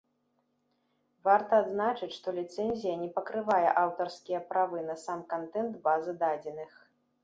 Варта 1.27 1.59
адзначыць 1.65 2.09
што 2.17 2.35
ліцэнзія 2.39 2.95
не 3.03 3.11
пакрывае 3.19 3.63
аўтарскія 3.85 4.45
правы 4.53 4.85
на 4.93 5.01
сам 5.07 5.19
кантэнт 5.37 5.73
базы 5.89 6.21
дадзеных. 6.27 6.71